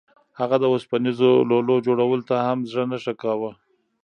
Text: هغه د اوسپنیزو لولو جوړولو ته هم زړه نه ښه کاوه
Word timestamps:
هغه 0.39 0.55
د 0.61 0.65
اوسپنیزو 0.73 1.31
لولو 1.49 1.75
جوړولو 1.85 2.23
ته 2.29 2.35
هم 2.47 2.59
زړه 2.71 2.83
نه 2.91 2.97
ښه 3.03 3.13
کاوه 3.21 3.51